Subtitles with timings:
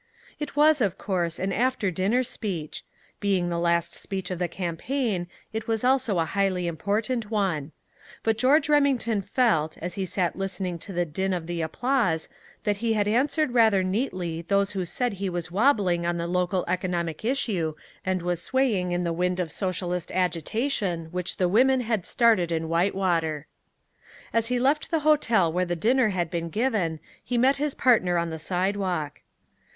[0.39, 2.83] It was, of course, an after dinner speech.
[3.19, 7.71] Being the last speech of the campaign it was also a highly important one.
[8.23, 12.29] But George Remington felt, as he sat listening to the din of the applause,
[12.63, 16.65] that he had answered rather neatly those who said he was wabbling on the local
[16.67, 22.07] economic issue and was swaying in the wind of socialist agitation which the women had
[22.07, 23.45] started in Whitewater.
[24.33, 28.17] As he left the hotel where the dinner had been given, he met his partner
[28.17, 29.21] on the sidewalk.